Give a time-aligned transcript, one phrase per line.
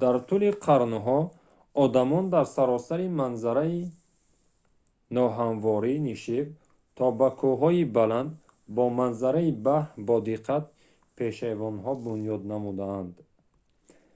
[0.00, 1.18] дар тӯли қарнҳо
[1.84, 3.78] одамон дар саросари манзараи
[5.16, 6.46] ноҳамвори нишеб
[6.96, 8.30] то ба кӯҳҳои баланд
[8.76, 10.64] бо манзараи баҳр бодиққат
[11.16, 13.12] пешайвонҳо бунёд намуданд